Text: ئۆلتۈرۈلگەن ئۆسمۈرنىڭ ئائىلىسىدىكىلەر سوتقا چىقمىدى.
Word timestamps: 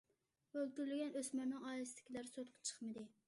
ئۆلتۈرۈلگەن 0.59 1.13
ئۆسمۈرنىڭ 1.19 1.69
ئائىلىسىدىكىلەر 1.71 2.31
سوتقا 2.33 2.69
چىقمىدى. 2.71 3.07